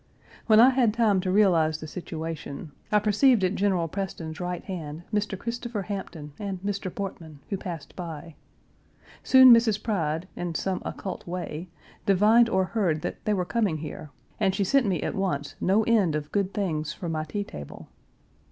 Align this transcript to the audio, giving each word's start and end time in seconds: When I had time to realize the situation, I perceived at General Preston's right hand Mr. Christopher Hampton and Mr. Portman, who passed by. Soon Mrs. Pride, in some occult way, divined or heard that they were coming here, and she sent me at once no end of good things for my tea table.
When 0.47 0.59
I 0.59 0.71
had 0.71 0.95
time 0.95 1.21
to 1.21 1.31
realize 1.31 1.79
the 1.79 1.85
situation, 1.85 2.71
I 2.91 2.97
perceived 2.97 3.43
at 3.43 3.53
General 3.53 3.87
Preston's 3.87 4.39
right 4.39 4.63
hand 4.63 5.03
Mr. 5.13 5.37
Christopher 5.37 5.83
Hampton 5.83 6.33
and 6.39 6.59
Mr. 6.63 6.89
Portman, 6.91 7.39
who 7.51 7.57
passed 7.57 7.95
by. 7.95 8.33
Soon 9.21 9.53
Mrs. 9.53 9.83
Pride, 9.83 10.27
in 10.35 10.55
some 10.55 10.81
occult 10.83 11.27
way, 11.27 11.69
divined 12.07 12.49
or 12.49 12.65
heard 12.65 13.03
that 13.03 13.23
they 13.25 13.33
were 13.35 13.45
coming 13.45 13.77
here, 13.77 14.09
and 14.39 14.55
she 14.55 14.63
sent 14.63 14.87
me 14.87 15.03
at 15.03 15.13
once 15.13 15.53
no 15.61 15.83
end 15.83 16.15
of 16.15 16.31
good 16.31 16.51
things 16.51 16.91
for 16.91 17.07
my 17.07 17.23
tea 17.23 17.43
table. 17.43 17.87